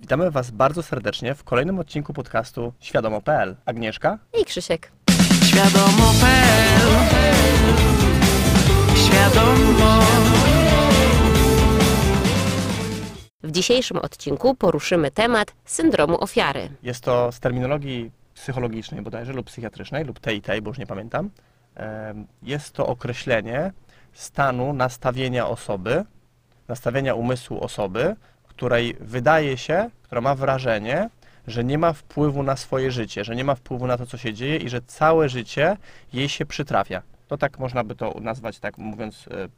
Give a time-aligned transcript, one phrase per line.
[0.00, 3.56] Witamy Was bardzo serdecznie w kolejnym odcinku podcastu Świadomo.pl.
[3.64, 4.18] Agnieszka?
[4.40, 4.92] I Krzysiek.
[5.44, 6.88] Świadomo.pl
[8.96, 10.02] Świadomo
[13.42, 16.68] W dzisiejszym odcinku poruszymy temat syndromu ofiary.
[16.82, 21.30] Jest to z terminologii psychologicznej bodajże lub psychiatrycznej lub tej tej, bo już nie pamiętam.
[22.42, 23.72] Jest to określenie
[24.12, 26.04] stanu nastawienia osoby,
[26.68, 28.16] nastawienia umysłu osoby,
[28.58, 31.10] której wydaje się, która ma wrażenie,
[31.46, 34.34] że nie ma wpływu na swoje życie, że nie ma wpływu na to, co się
[34.34, 35.76] dzieje i że całe życie
[36.12, 37.02] jej się przytrafia.
[37.28, 39.48] To tak można by to nazwać, tak mówiąc, e,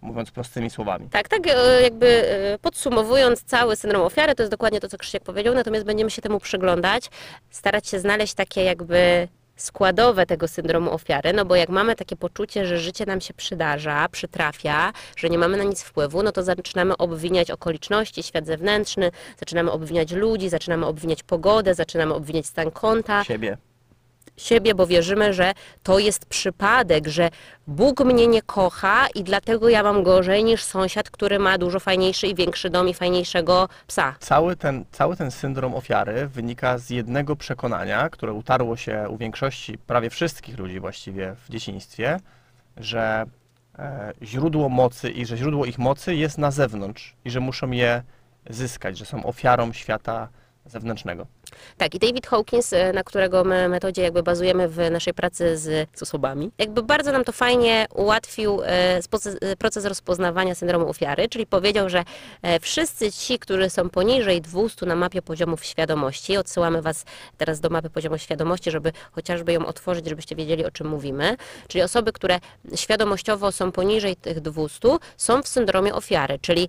[0.00, 1.08] mówiąc prostymi słowami.
[1.08, 5.22] Tak, tak e, jakby e, podsumowując cały syndrom ofiary, to jest dokładnie to, co Krzysiek
[5.22, 7.10] powiedział, natomiast będziemy się temu przyglądać,
[7.50, 9.28] starać się znaleźć takie jakby
[9.62, 14.08] składowe tego syndromu ofiary, no bo jak mamy takie poczucie, że życie nam się przydarza,
[14.08, 19.70] przytrafia, że nie mamy na nic wpływu, no to zaczynamy obwiniać okoliczności, świat zewnętrzny, zaczynamy
[19.70, 23.56] obwiniać ludzi, zaczynamy obwiniać pogodę, zaczynamy obwiniać stan konta, Siebie.
[24.40, 25.52] Siebie, bo wierzymy, że
[25.82, 27.30] to jest przypadek, że
[27.66, 32.26] Bóg mnie nie kocha i dlatego ja mam gorzej niż sąsiad, który ma dużo fajniejszy
[32.26, 34.14] i większy dom i fajniejszego psa.
[34.20, 39.78] Cały ten, cały ten syndrom ofiary wynika z jednego przekonania, które utarło się u większości,
[39.78, 42.20] prawie wszystkich ludzi właściwie w dzieciństwie,
[42.76, 43.24] że
[43.78, 48.02] e, źródło mocy i że źródło ich mocy jest na zewnątrz i że muszą je
[48.50, 50.28] zyskać, że są ofiarą świata
[50.66, 51.26] zewnętrznego.
[51.76, 55.88] Tak, i David Hawkins, e, na którego my metodzie jakby bazujemy w naszej pracy z,
[55.94, 58.66] z osobami, jakby bardzo nam to fajnie ułatwił e,
[59.40, 62.04] e, proces rozpoznawania syndromu ofiary, czyli powiedział, że
[62.60, 67.04] wszyscy ci, którzy są poniżej 200 na mapie poziomów świadomości, odsyłamy Was
[67.38, 71.36] teraz do mapy poziomu świadomości, żeby chociażby ją otworzyć, żebyście wiedzieli, o czym mówimy,
[71.68, 72.40] czyli osoby, które
[72.74, 76.68] świadomościowo są poniżej tych 200, są w syndromie ofiary, czyli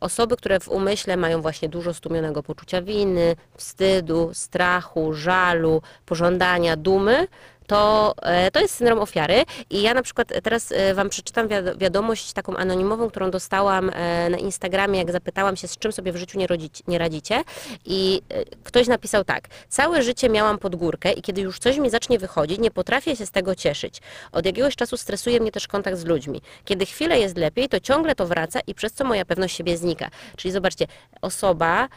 [0.00, 7.26] Osoby, które w umyśle mają właśnie dużo stłumionego poczucia winy, wstydu, strachu, żalu, pożądania, dumy,
[7.66, 9.44] to, e, to jest syndrom ofiary.
[9.70, 14.30] I ja na przykład teraz e, Wam przeczytam wiado- wiadomość taką anonimową, którą dostałam e,
[14.30, 16.46] na Instagramie, jak zapytałam się, z czym sobie w życiu nie,
[16.88, 17.44] nie radzicie.
[17.84, 18.22] I
[18.64, 19.48] ktoś napisał tak.
[19.68, 23.26] Całe życie miałam pod górkę i kiedy już coś mi zacznie wychodzić, nie potrafię się
[23.26, 24.00] z tego cieszyć.
[24.32, 26.40] Od jakiegoś czasu stresuje mnie też kontakt z ludźmi.
[26.64, 30.10] Kiedy chwilę jest lepiej, to ciągle to wraca i przez co moja pewność siebie znika.
[30.36, 30.86] Czyli zobaczcie,
[31.22, 31.88] osoba,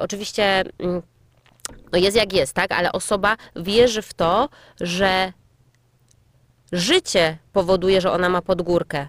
[0.00, 1.02] oczywiście mm,
[1.92, 4.48] no jest jak jest, tak, ale osoba wierzy w to,
[4.80, 5.32] że
[6.72, 9.08] życie powoduje, że ona ma podgórkę.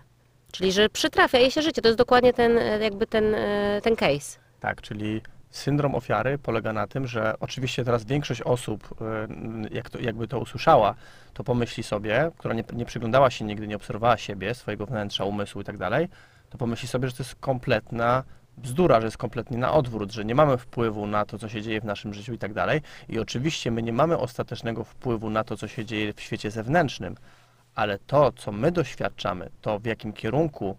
[0.52, 1.82] Czyli, że przytrafia jej się życie.
[1.82, 4.40] To jest dokładnie ten, e, jakby ten, e, ten case.
[4.60, 9.02] Tak, czyli syndrom ofiary polega na tym, że oczywiście teraz większość osób,
[9.72, 10.96] y, jak to, jakby to usłyszała,
[11.34, 15.62] to pomyśli sobie, która nie, nie przyglądała się nigdy, nie obserwowała siebie, swojego wnętrza, umysłu
[15.62, 16.08] i tak dalej,
[16.50, 18.24] to pomyśli sobie, że to jest kompletna
[18.58, 21.82] bzdura, że jest kompletnie na odwrót, że nie mamy wpływu na to, co się dzieje
[21.82, 22.82] w naszym życiu i tak dalej.
[23.10, 27.16] I oczywiście my nie mamy ostatecznego wpływu na to, co się dzieje w świecie zewnętrznym,
[27.76, 30.78] ale to, co my doświadczamy, to w jakim kierunku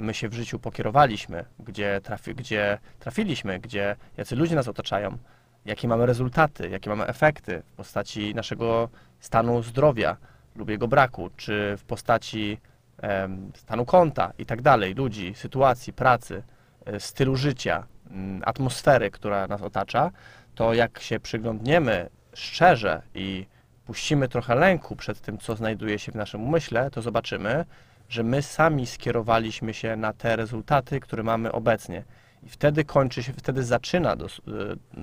[0.00, 5.18] my się w życiu pokierowaliśmy, gdzie, trafi, gdzie trafiliśmy, gdzie jacy ludzie nas otaczają,
[5.64, 8.88] jakie mamy rezultaty, jakie mamy efekty w postaci naszego
[9.20, 10.16] stanu zdrowia
[10.56, 12.58] lub jego braku, czy w postaci
[12.98, 16.61] em, stanu konta i tak dalej, ludzi, sytuacji, pracy, e,
[16.98, 20.10] stylu życia, mm, atmosfery, która nas otacza,
[20.54, 23.46] to jak się przyglądniemy szczerze i
[23.86, 27.64] puścimy trochę lęku przed tym, co znajduje się w naszym umyśle, to zobaczymy,
[28.08, 32.04] że my sami skierowaliśmy się na te rezultaty, które mamy obecnie.
[32.42, 34.16] I wtedy kończy się, wtedy zaczyna, y,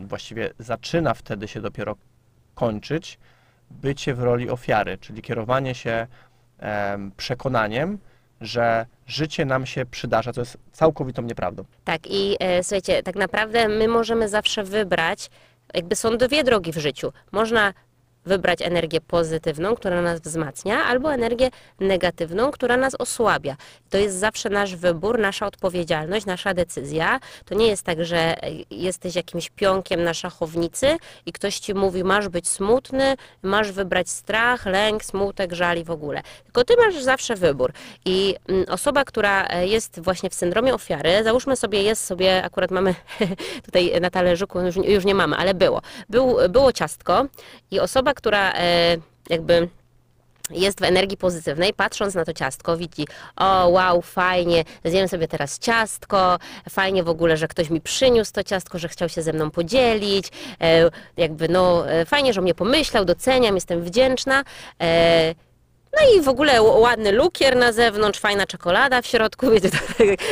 [0.07, 1.95] właściwie zaczyna wtedy się dopiero
[2.55, 3.19] kończyć
[3.71, 6.07] bycie w roli ofiary, czyli kierowanie się
[6.59, 7.97] em, przekonaniem,
[8.41, 11.63] że życie nam się przydarza, co jest całkowitą nieprawdą.
[11.83, 15.29] Tak, i e, słuchajcie, tak naprawdę my możemy zawsze wybrać,
[15.73, 17.13] jakby są dwie drogi w życiu.
[17.31, 17.73] Można
[18.29, 23.55] wybrać energię pozytywną, która nas wzmacnia, albo energię negatywną, która nas osłabia.
[23.89, 27.19] To jest zawsze nasz wybór, nasza odpowiedzialność, nasza decyzja.
[27.45, 32.03] To nie jest tak, że e, jesteś jakimś pionkiem na szachownicy i ktoś ci mówi,
[32.03, 36.21] masz być smutny, masz wybrać strach, lęk, smutek, żal i w ogóle.
[36.43, 37.71] Tylko ty masz zawsze wybór.
[38.05, 42.71] I mm, osoba, która e, jest właśnie w syndromie ofiary, załóżmy sobie, jest sobie, akurat
[42.71, 42.95] mamy
[43.65, 45.81] tutaj na talerzyku, już, już nie mamy, ale było.
[46.09, 47.25] Był, było ciastko
[47.71, 48.97] i osoba, która e,
[49.29, 49.69] jakby
[50.49, 55.59] jest w energii pozytywnej, patrząc na to ciastko, widzi, o wow, fajnie, zjem sobie teraz
[55.59, 56.39] ciastko,
[56.69, 60.27] fajnie w ogóle, że ktoś mi przyniósł to ciastko, że chciał się ze mną podzielić,
[60.61, 64.43] e, jakby no e, fajnie, że o mnie pomyślał, doceniam, jestem wdzięczna.
[65.93, 69.77] No i w ogóle ładny lukier na zewnątrz, fajna czekolada w środku, wiecie, to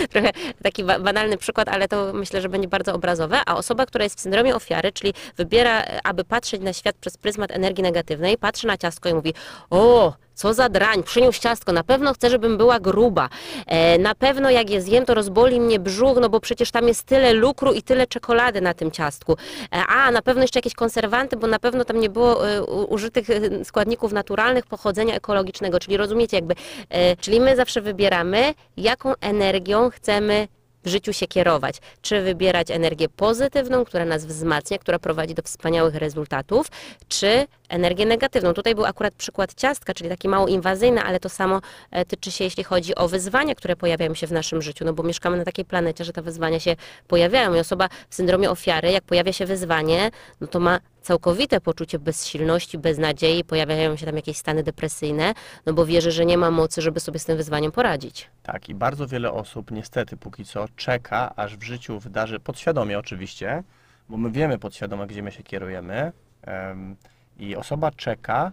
[0.10, 0.32] trochę
[0.64, 3.42] taki ba- banalny przykład, ale to myślę, że będzie bardzo obrazowe.
[3.46, 7.18] A osoba, która jest w syndromie ofiary, czyli wybiera, e, aby patrzeć na świat przez
[7.18, 9.34] pryzmat energii negatywnej, patrzy na ciastko i mówi,
[9.70, 13.30] o, co za drań, przyniósł ciastko, na pewno chce, żebym była gruba.
[13.68, 17.04] E, na pewno jak je zjem, to rozboli mnie brzuch, no bo przecież tam jest
[17.04, 19.34] tyle lukru i tyle czekolady na tym ciastku.
[19.34, 23.30] E, a, na pewno jeszcze jakieś konserwanty, bo na pewno tam nie było e, użytych
[23.30, 25.80] e, składników naturalnych pochodzenia ekologicznego.
[25.80, 26.56] Czyli rozumiecie, jakby,
[26.90, 30.48] e, czyli my zawsze wybieramy, jaką energią chcemy
[30.84, 31.76] w życiu się kierować.
[32.02, 36.68] Czy wybierać energię pozytywną, która nas wzmacnia, która prowadzi do wspaniałych rezultatów,
[37.08, 38.54] czy energię negatywną.
[38.54, 41.62] Tutaj był akurat przykład ciastka, czyli taki mało inwazyjny, ale to samo
[41.92, 45.04] e, tyczy się, jeśli chodzi o wyzwania, które pojawiają się w naszym życiu, no bo
[45.04, 46.76] mieszkamy na takiej planecie, że te wyzwania się
[47.08, 50.12] pojawiają i osoba w syndromie ofiary, jak pojawia się wyzwanie,
[50.42, 55.34] no to ma całkowite poczucie bezsilności, beznadziei, pojawiają się tam jakieś stany depresyjne,
[55.66, 58.30] no bo wierzy, że nie ma mocy, żeby sobie z tym wyzwaniem poradzić.
[58.44, 63.64] Tak, i bardzo wiele osób niestety póki co czeka, aż w życiu wydarzy, podświadomie oczywiście,
[64.10, 66.12] bo my wiemy podświadomie, gdzie my się kierujemy
[66.42, 66.96] em,
[67.40, 68.52] i osoba czeka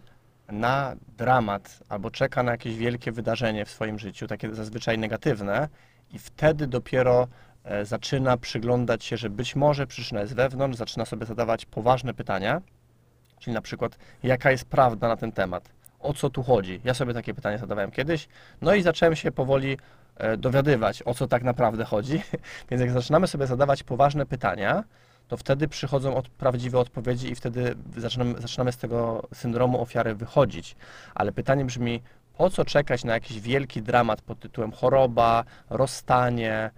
[0.48, 5.68] na dramat albo czeka na jakieś wielkie wydarzenie w swoim życiu, takie zazwyczaj negatywne
[6.10, 7.28] i wtedy dopiero
[7.64, 12.60] e, zaczyna przyglądać się, że być może przyczyna jest wewnątrz, zaczyna sobie zadawać poważne pytania,
[13.38, 15.68] czyli na przykład jaka jest prawda na ten temat,
[16.00, 16.80] o co tu chodzi.
[16.84, 18.28] Ja sobie takie pytanie zadawałem kiedyś,
[18.62, 19.78] no i zacząłem się powoli
[20.16, 22.22] e, dowiadywać, o co tak naprawdę chodzi.
[22.70, 24.84] Więc jak zaczynamy sobie zadawać poważne pytania,
[25.34, 30.76] to wtedy przychodzą od, prawdziwe odpowiedzi i wtedy zaczynamy, zaczynamy z tego syndromu ofiary wychodzić.
[31.14, 32.02] Ale pytanie brzmi,
[32.36, 36.70] po co czekać na jakiś wielki dramat pod tytułem choroba, rozstanie,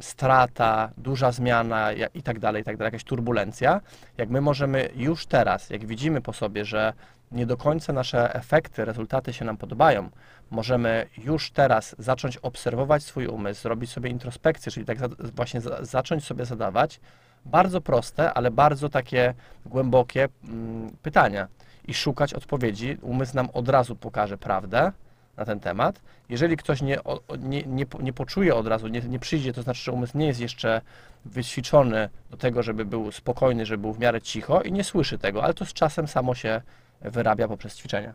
[0.00, 3.80] strata, duża zmiana i tak dalej, tak dalej, jakaś turbulencja,
[4.18, 6.92] jak my możemy już teraz, jak widzimy po sobie, że
[7.32, 10.10] nie do końca nasze efekty, rezultaty się nam podobają,
[10.50, 14.98] możemy już teraz zacząć obserwować swój umysł, zrobić sobie introspekcję, czyli tak
[15.34, 17.00] właśnie za, zacząć sobie zadawać
[17.44, 19.34] bardzo proste, ale bardzo takie
[19.66, 21.48] głębokie mm, pytania
[21.88, 22.98] i szukać odpowiedzi.
[23.02, 24.92] Umysł nam od razu pokaże prawdę
[25.36, 26.00] na ten temat.
[26.28, 26.98] Jeżeli ktoś nie,
[27.38, 30.40] nie, nie, nie poczuje od razu, nie, nie przyjdzie, to znaczy, że umysł nie jest
[30.40, 30.80] jeszcze
[31.24, 35.44] wyćwiczony do tego, żeby był spokojny, żeby był w miarę cicho i nie słyszy tego,
[35.44, 36.62] ale to z czasem samo się
[37.00, 38.14] wyrabia poprzez ćwiczenia.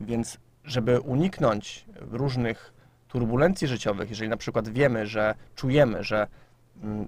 [0.00, 2.72] Więc żeby uniknąć różnych
[3.08, 6.26] turbulencji życiowych, jeżeli na przykład wiemy, że czujemy, że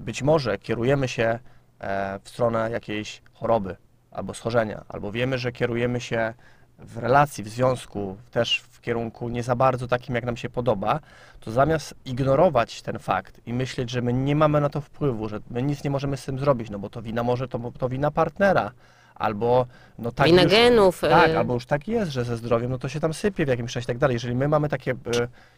[0.00, 1.38] być może kierujemy się
[1.80, 3.76] e, w stronę jakiejś choroby
[4.10, 6.34] albo schorzenia, albo wiemy, że kierujemy się
[6.78, 11.00] w relacji, w związku też w kierunku nie za bardzo takim, jak nam się podoba,
[11.40, 15.40] to zamiast ignorować ten fakt i myśleć, że my nie mamy na to wpływu, że
[15.50, 18.10] my nic nie możemy z tym zrobić, no bo to wina może, to, to wina
[18.10, 18.72] partnera,
[19.20, 19.66] albo
[19.98, 21.00] no tak Wina już, genów.
[21.00, 23.48] tak, e, albo już tak jest, że ze zdrowiem, no to się tam sypie w
[23.48, 24.14] jakimś czasie i tak dalej.
[24.14, 24.94] Jeżeli my mamy takie, e,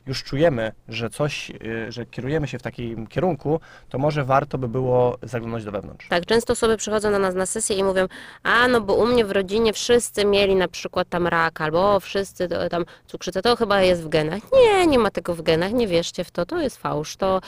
[0.06, 4.68] już czujemy, że coś, e, że kierujemy się w takim kierunku, to może warto by
[4.68, 6.08] było zaglądać do wewnątrz.
[6.08, 8.06] Tak, często osoby przychodzą do nas na sesję i mówią,
[8.42, 12.48] a no bo u mnie w rodzinie wszyscy mieli na przykład tam rak, albo wszyscy
[12.70, 14.42] tam cukrzycę, to chyba jest w genach.
[14.52, 17.40] Nie, nie ma tego w genach, nie wierzcie w to, to jest fałsz, to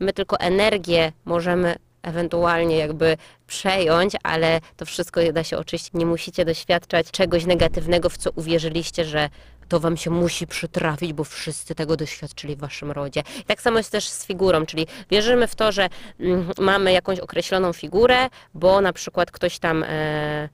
[0.00, 1.76] my tylko energię możemy
[2.06, 3.16] ewentualnie jakby
[3.46, 5.94] przejąć, ale to wszystko da się oczyścić.
[5.94, 9.28] Nie musicie doświadczać czegoś negatywnego, w co uwierzyliście, że
[9.68, 13.22] to wam się musi przytrafić, bo wszyscy tego doświadczyli w waszym rodzie.
[13.46, 15.88] Tak samo jest też z figurą, czyli wierzymy w to, że
[16.20, 20.48] mm, mamy jakąś określoną figurę, bo na przykład ktoś tam e,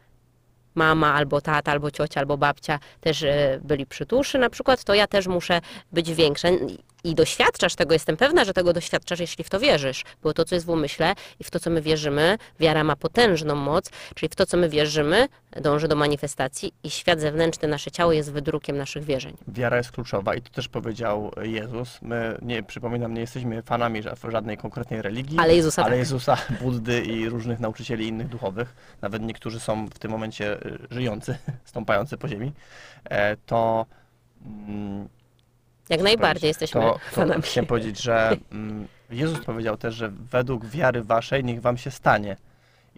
[0.75, 5.07] mama albo tata, albo ciocia, albo babcia też e, byli przytuszy na przykład, to ja
[5.07, 5.61] też muszę
[5.93, 6.49] być większa.
[7.05, 10.55] I doświadczasz tego, jestem pewna, że tego doświadczasz, jeśli w to wierzysz, bo to, co
[10.55, 14.35] jest w umyśle i w to, co my wierzymy, wiara ma potężną moc, czyli w
[14.35, 15.29] to, co my wierzymy,
[15.61, 19.37] dąży do manifestacji i świat zewnętrzny, nasze ciało jest wydrukiem naszych wierzeń.
[19.49, 21.99] Wiara jest kluczowa i to też powiedział Jezus.
[22.03, 25.99] My, nie, przypominam, nie jesteśmy fanami ża- żadnej konkretnej religii, Ale Jezusa ale tak.
[25.99, 31.37] Jezusa, Buddy i różnych nauczycieli innych duchowych, nawet niektórzy są w tym momencie y, żyjący,
[31.65, 32.53] stąpający po ziemi,
[33.05, 33.87] e, to
[34.47, 35.09] mm,
[35.89, 37.43] Jak najbardziej jesteśmy to, to fanami.
[37.43, 42.37] chciałem powiedzieć, że mm, Jezus powiedział też, że według wiary waszej niech wam się stanie.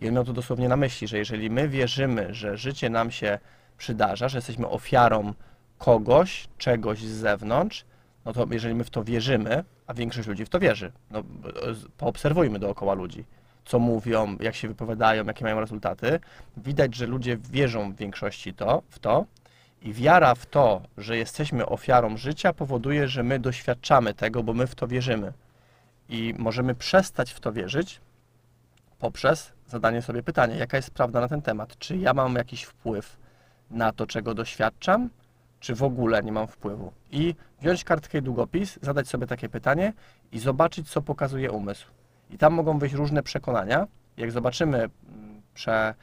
[0.01, 3.39] I on miał to dosłownie na myśli, że jeżeli my wierzymy, że życie nam się
[3.79, 5.35] przydarza, że jesteśmy ofiarą
[5.79, 7.85] kogoś, czegoś z zewnątrz,
[8.25, 11.23] no to jeżeli my w to wierzymy, a większość ludzi w to wierzy, no
[11.99, 13.25] poobserwujmy dookoła ludzi,
[13.65, 16.21] co mówią, jak się wypowiadają, jakie mają rezultaty,
[16.57, 19.25] widać, że ludzie wierzą w większości to, w to,
[19.85, 24.67] i wiara w to, że jesteśmy ofiarą życia, powoduje, że my doświadczamy tego, bo my
[24.67, 25.33] w to wierzymy.
[26.09, 28.01] I możemy przestać w to wierzyć
[28.99, 31.79] poprzez zadanie sobie pytania, jaka jest prawda na ten temat.
[31.79, 33.17] Czy ja mam jakiś wpływ
[33.71, 35.11] na to, czego doświadczam,
[35.61, 36.93] czy w ogóle nie mam wpływu.
[37.11, 39.93] I wziąć kartkę i długopis, zadać sobie takie pytanie
[40.33, 41.87] i zobaczyć, co pokazuje umysł.
[42.31, 43.87] I tam mogą wyjść różne przekonania.
[44.17, 45.95] Jak zobaczymy, mm, prze,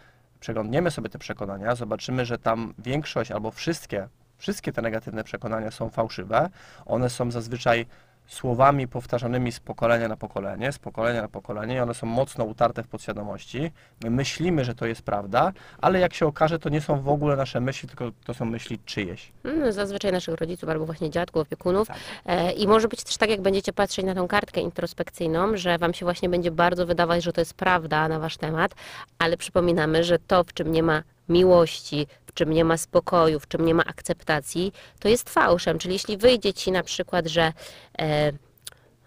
[0.41, 4.07] przeglądniemy sobie te przekonania, zobaczymy, że tam większość albo wszystkie,
[4.37, 6.49] wszystkie te negatywne przekonania są fałszywe.
[6.85, 7.85] One są zazwyczaj
[8.33, 12.83] słowami powtarzanymi z pokolenia na pokolenie, z pokolenia na pokolenie i one są mocno utarte
[12.83, 13.71] w podświadomości.
[14.03, 17.35] My myślimy, że to jest prawda, ale jak się okaże, to nie są w ogóle
[17.35, 19.31] nasze myśli, tylko to są myśli czyjeś.
[19.43, 21.87] Mm, Zazwyczaj naszych rodziców albo właśnie dziadków, opiekunów.
[21.87, 21.97] Tak.
[22.25, 25.93] E, I może być też tak, jak będziecie patrzeć na tą kartkę introspekcyjną, że Wam
[25.93, 28.75] się właśnie będzie bardzo wydawać, że to jest prawda na Wasz temat,
[29.19, 33.47] ale przypominamy, że to, w czym nie ma miłości, w czym nie ma spokoju, w
[33.47, 35.79] czym nie ma akceptacji, to jest fałszem.
[35.79, 37.53] Czyli jeśli wyjdzie Ci na przykład, że
[37.99, 38.31] e,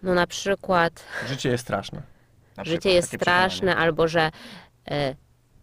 [0.03, 2.03] no na przykład Życie jest straszne.
[2.57, 3.51] Na życie przykład, jest takie przekonanie.
[3.51, 4.31] straszne, albo że
[4.91, 5.15] e,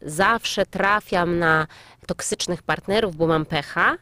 [0.02, 1.68] zawsze trafiam na
[2.08, 3.98] toksycznych partnerów, bo mam pecha,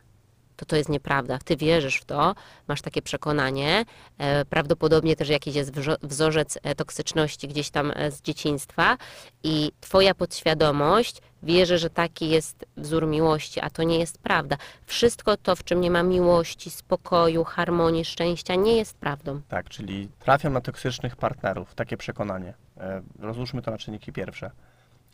[0.55, 1.39] to to jest nieprawda.
[1.45, 2.35] Ty wierzysz w to,
[2.67, 3.85] masz takie przekonanie.
[4.17, 8.97] E, prawdopodobnie też jakiś jest wrzo- wzorzec e, toksyczności gdzieś tam e, z dzieciństwa
[9.43, 14.57] i twoja podświadomość wierzy, że taki jest wzór miłości, a to nie jest prawda.
[14.85, 19.41] Wszystko to, w czym nie ma miłości, spokoju, harmonii, szczęścia, nie jest prawdą.
[19.47, 22.53] Tak, czyli trafiam na toksycznych partnerów, takie przekonanie.
[22.77, 24.51] E, Rozłóżmy to na czynniki pierwsze.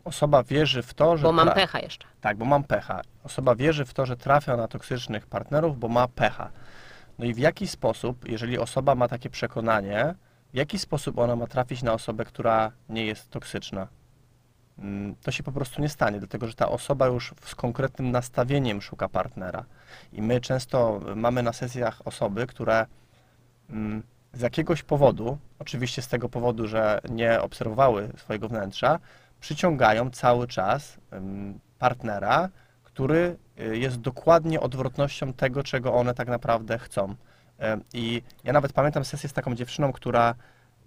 [0.05, 1.24] Osoba wierzy w to, że.
[1.24, 2.08] Bo mam pecha jeszcze.
[2.22, 3.01] Tak, bo mam pecha.
[3.24, 6.50] Osoba wierzy w to, że trafia na toksycznych partnerów, bo ma pecha.
[7.20, 10.15] No i w jaki sposób, jeżeli osoba ma takie przekonanie,
[10.53, 13.88] w jaki sposób ona ma trafić na osobę, która nie jest toksyczna?
[14.79, 18.82] Mm, To się po prostu nie stanie, dlatego że ta osoba już z konkretnym nastawieniem
[18.82, 19.65] szuka partnera.
[20.13, 22.86] I my często mamy na sesjach osoby, które
[23.70, 24.03] mm,
[24.34, 29.00] z jakiegoś powodu, oczywiście z tego powodu, że nie obserwowały swojego wnętrza,
[29.39, 32.50] przyciągają cały czas ym, partnera,
[32.84, 37.15] który y, jest dokładnie odwrotnością tego, czego one tak naprawdę chcą.
[37.94, 40.36] I ja nawet pamiętam sesję z taką dziewczyną, która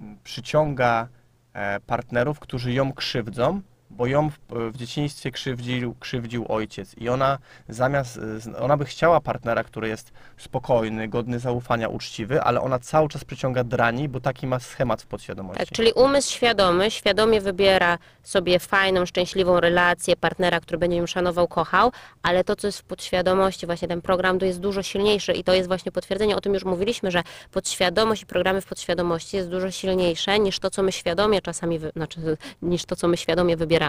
[0.01, 1.09] mm, przyciąga
[1.53, 3.61] e, partnerów, którzy ją krzywdzą,
[3.99, 4.39] bo ją w,
[4.73, 6.95] w dzieciństwie krzywdził, krzywdził ojciec.
[6.99, 7.39] I ona
[7.69, 8.21] zamiast,
[8.59, 13.65] ona by chciała partnera, który jest spokojny, godny zaufania, uczciwy, ale ona cały czas przyciąga
[13.65, 15.59] drani, bo taki ma schemat w podświadomości.
[15.59, 21.49] Tak, czyli umysł świadomy, świadomie wybiera sobie fajną, szczęśliwą relację, partnera, który będzie ją szanował,
[21.49, 25.45] kochał, ale to, co jest w podświadomości, właśnie ten program to jest dużo silniejszy i
[25.45, 29.49] to jest właśnie potwierdzenie, o tym już mówiliśmy, że podświadomość i programy w podświadomości jest
[29.49, 33.57] dużo silniejsze niż to, co my świadomie czasami, wy, znaczy niż to, co my świadomie
[33.57, 33.88] wybieramy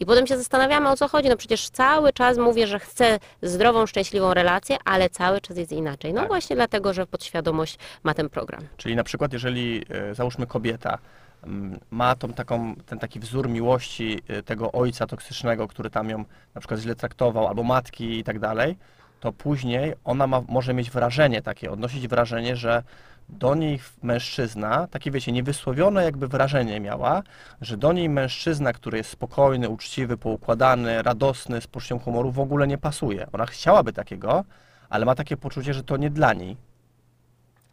[0.00, 3.86] i potem się zastanawiamy, o co chodzi, no przecież cały czas mówię, że chcę zdrową,
[3.86, 6.12] szczęśliwą relację, ale cały czas jest inaczej.
[6.12, 6.28] No Tak.
[6.28, 8.60] właśnie dlatego, że podświadomość ma ten program.
[8.76, 10.98] Czyli na przykład, jeżeli e, załóżmy kobieta
[11.44, 16.24] mm, ma tą taką, ten taki wzór miłości e, tego ojca toksycznego, który tam ją
[16.54, 18.76] na przykład źle traktował, albo matki i tak dalej,
[19.20, 22.82] to później ona ma, może mieć wrażenie takie, odnosić wrażenie, że
[23.28, 27.22] do niej mężczyzna, takie wiecie, niewysłowione jakby wrażenie miała,
[27.60, 32.66] że do niej mężczyzna, który jest spokojny, uczciwy, poukładany, radosny, z poczuciem humoru w ogóle
[32.66, 33.26] nie pasuje.
[33.32, 34.44] Ona chciałaby takiego,
[34.90, 36.56] ale ma takie poczucie, że to nie dla niej.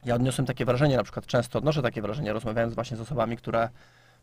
[0.06, 3.70] Ja odniosłem takie wrażenie, na przykład często odnoszę takie wrażenie, rozmawiając właśnie z osobami, które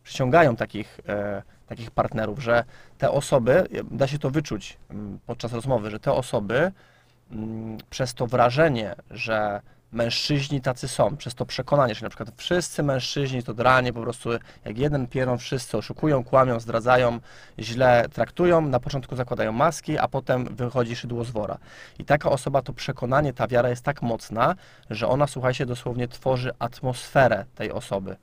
[0.03, 2.65] przyciągają takich, e, takich partnerów, że
[2.99, 6.73] te osoby, e, da się to wyczuć mm, podczas rozmowy, że te osoby
[7.31, 9.61] mm, przez to wrażenie, że
[9.93, 14.31] mężczyźni tacy są, przez to przekonanie, że na przykład wszyscy mężczyźni to dranie, po prostu
[14.65, 17.19] jak jeden pieron wszyscy oszukują, kłamią, zdradzają,
[17.59, 21.59] źle traktują, na początku zakładają maski, a potem wychodzi szydło z wora.
[21.99, 24.55] I taka osoba, to przekonanie, ta wiara jest tak mocna,
[24.91, 28.17] że ona, słuchajcie, dosłownie tworzy atmosferę tej osoby.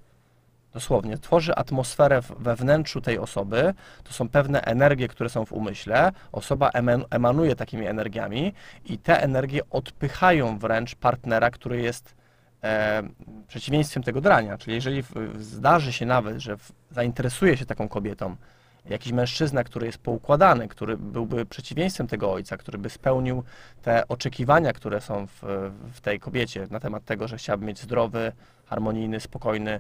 [0.74, 3.74] Dosłownie, tworzy atmosferę we wnętrzu tej osoby.
[4.04, 6.12] To są pewne energie, które są w umyśle.
[6.32, 8.54] Osoba eman- emanuje takimi energiami
[8.86, 12.16] i te energie odpychają wręcz partnera, który jest
[12.64, 13.04] e,
[13.48, 14.58] przeciwieństwem tego drania.
[14.58, 15.04] Czyli jeżeli
[15.40, 16.56] zdarzy się nawet, że
[16.92, 18.36] zainteresuje się taką kobietą
[18.86, 23.44] jakiś mężczyzna, który jest poukładany, który byłby przeciwieństwem tego ojca, który by spełnił
[23.82, 25.42] te oczekiwania, które są w,
[25.94, 28.32] w tej kobiecie na temat tego, że chciałaby mieć zdrowy,
[28.66, 29.80] harmonijny, spokojny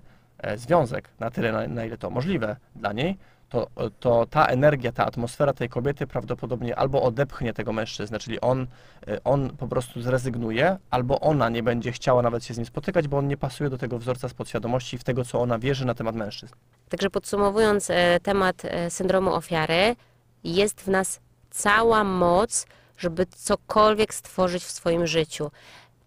[0.55, 3.17] związek, na tyle, na, na ile to możliwe dla niej,
[3.53, 3.67] to,
[3.99, 8.67] to ta energia, ta atmosfera tej kobiety prawdopodobnie albo odepchnie tego mężczyznę, czyli on,
[9.07, 13.07] e, on po prostu zrezygnuje, albo ona nie będzie chciała nawet się z nim spotykać,
[13.07, 15.85] bo on nie pasuje do tego wzorca z podświadomości i w tego, co ona wierzy
[15.85, 16.53] na temat mężczyzn.
[16.89, 19.95] Także podsumowując e, temat e, syndromu ofiary,
[20.43, 22.65] jest w nas cała moc,
[22.97, 25.51] żeby cokolwiek stworzyć w swoim życiu.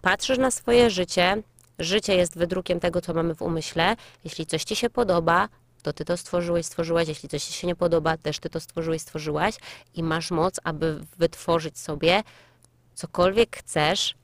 [0.02, 1.42] Patrzysz na swoje życie,
[1.78, 3.96] życie jest wydrukiem tego, co mamy w umyśle.
[4.24, 5.48] Jeśli coś ci się podoba,
[5.82, 7.08] to ty to stworzyłeś, stworzyłaś.
[7.08, 9.54] Jeśli coś ci się nie podoba, też ty to stworzyłeś, stworzyłaś.
[9.94, 12.22] I masz moc, aby wytworzyć sobie
[12.94, 14.14] cokolwiek chcesz,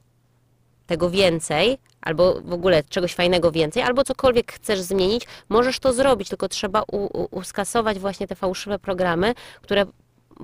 [0.87, 6.29] tego więcej, albo w ogóle czegoś fajnego więcej, albo cokolwiek chcesz zmienić, możesz to zrobić,
[6.29, 6.83] tylko trzeba
[7.31, 9.87] uskasować właśnie te fałszywe programy, które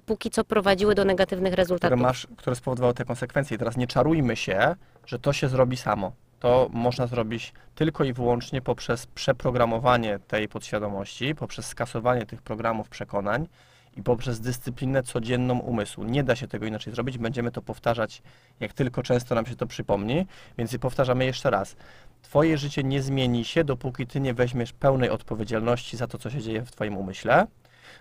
[0.07, 2.00] póki co prowadziły do negatywnych które, rezultatów.
[2.00, 3.55] masz, które spowodowały te konsekwencje.
[3.55, 6.12] I teraz nie czarujmy się, że to się zrobi samo.
[6.40, 13.49] To można zrobić tylko i wyłącznie poprzez przeprogramowanie tej podświadomości, poprzez skasowanie tych programów przekonań
[13.97, 16.04] i poprzez dyscyplinę codzienną umysłu.
[16.04, 17.18] Nie da się tego inaczej zrobić.
[17.18, 18.23] Będziemy to powtarzać,
[18.61, 20.26] jak tylko często nam się to przypomni.
[20.59, 21.76] Więc powtarzamy jeszcze raz.
[22.23, 26.42] Twoje życie nie zmieni się, dopóki ty nie weźmiesz pełnej odpowiedzialności za to, co się
[26.42, 27.47] dzieje w Twoim umyśle.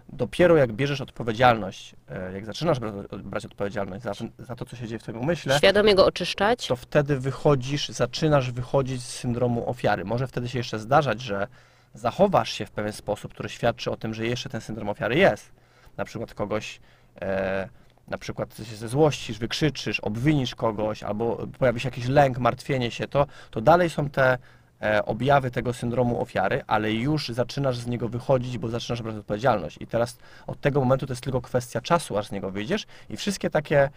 [0.10, 2.80] Dopiero jak bierzesz odpowiedzialność, e, jak zaczynasz
[3.24, 6.68] brać, odpowiedzialność za, za to, co się dzieje w Twoim umyśle, Świadomie go oczyszczać.
[6.68, 10.06] to wtedy wychodzisz, zaczynasz wychodzić z syndromu ofiary.
[10.06, 11.48] Może wtedy się jeszcze zdarzać, że
[11.94, 15.52] zachowasz się w pewien sposób, który świadczy o tym, że jeszcze ten syndrom ofiary jest.
[15.98, 16.80] Na przykład kogoś,
[17.22, 17.70] e,
[18.08, 23.08] na przykład się ze złościsz, wykrzyczysz, obwinisz kogoś, albo pojawi się jakiś lęk, martwienie się,
[23.08, 24.38] to, to dalej są te
[25.06, 29.78] objawy tego syndromu ofiary, ale już zaczynasz z niego wychodzić, bo zaczynasz brać odpowiedzialność.
[29.82, 30.18] I teraz
[30.48, 33.80] od tego momentu to jest tylko kwestia czasu, aż z niego wyjdziesz i wszystkie takie
[33.82, 33.90] e,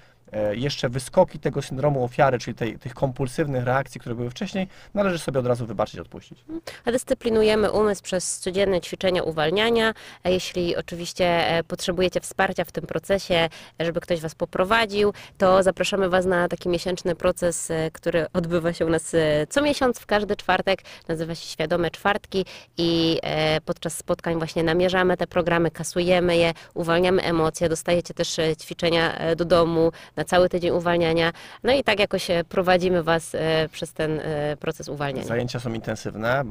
[0.52, 5.40] jeszcze wyskoki tego syndromu ofiary, czyli tej, tych kompulsywnych reakcji, które były wcześniej, należy sobie
[5.40, 6.44] od razu wybaczyć odpuścić.
[6.84, 9.94] A dyscyplinujemy umysł przez codzienne ćwiczenia uwalniania.
[10.22, 13.48] A jeśli oczywiście e, potrzebujecie wsparcia w tym procesie,
[13.80, 18.72] e, żeby ktoś Was poprowadził, to zapraszamy Was na taki miesięczny proces, e, który odbywa
[18.72, 20.82] się u nas e, co miesiąc, w każdy czwartek.
[21.08, 22.44] Nazywa się Świadome Czwartki
[22.78, 28.56] i e, podczas spotkań właśnie namierzamy te programy, kasujemy je, uwalniamy emocje, dostajecie też e,
[28.56, 31.32] ćwiczenia e, do domu na cały tydzień uwalniania.
[31.62, 35.26] No i tak jakoś e, prowadzimy Was e, przez ten e, proces uwalniania.
[35.26, 36.44] Zajęcia są intensywne.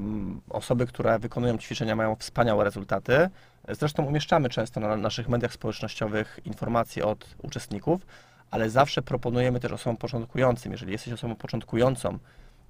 [0.49, 3.29] Osoby, które wykonują ćwiczenia, mają wspaniałe rezultaty.
[3.67, 8.01] Zresztą umieszczamy często na naszych mediach społecznościowych informacje od uczestników,
[8.51, 12.19] ale zawsze proponujemy też osobom początkującym, jeżeli jesteś osobą początkującą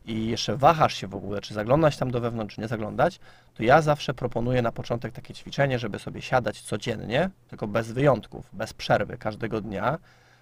[0.06, 3.20] i jeszcze wahasz się w ogóle, czy zaglądać tam do wewnątrz, czy nie zaglądać,
[3.54, 8.50] to ja zawsze proponuję na początek takie ćwiczenie, żeby sobie siadać codziennie, tylko bez wyjątków,
[8.54, 9.98] bez przerwy, każdego dnia.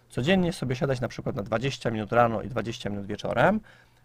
[0.09, 3.59] Codziennie sobie siadać na przykład na 20 minut rano i 20 minut wieczorem,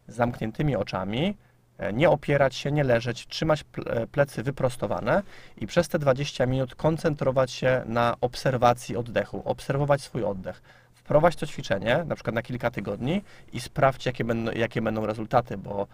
[0.09, 1.37] z zamkniętymi oczami,
[1.79, 5.23] e, nie opierać się, nie leżeć, trzymać e, plecy wyprostowane
[5.57, 10.63] i przez te 20 minut koncentrować się na obserwacji oddechu, obserwować swój oddech.
[10.95, 15.59] Wprowadź to ćwiczenie, na przykład na kilka tygodni i sprawdź, jakie będą, jakie będą rezultaty,
[15.59, 15.87] bo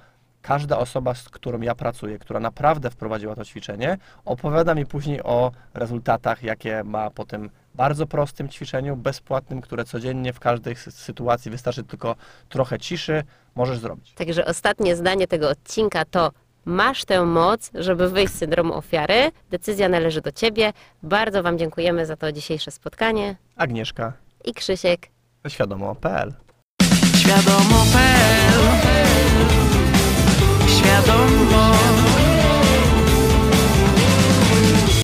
[0.42, 5.53] każda osoba, z którą ja pracuję, która naprawdę wprowadziła to ćwiczenie, opowiada mi później o
[5.74, 11.51] rezultatach, jakie ma po tym bardzo prostym ćwiczeniu, bezpłatnym, które codziennie w każdej sy- sytuacji
[11.51, 12.16] wystarczy tylko
[12.48, 13.22] trochę ciszy,
[13.55, 14.12] możesz zrobić.
[14.14, 16.33] Także ostatnie zdanie tego odcinka to
[16.64, 19.31] masz tę moc, żeby wyjść z syndromu ofiary.
[19.51, 20.72] Decyzja należy do ciebie.
[21.03, 23.37] Bardzo Wam dziękujemy za to dzisiejsze spotkanie.
[23.57, 24.12] Agnieszka,
[24.44, 25.07] I Krzysiek.
[25.48, 26.33] świadomo.pl
[27.16, 28.58] Świadomo.pl
[30.88, 32.17] Świadomo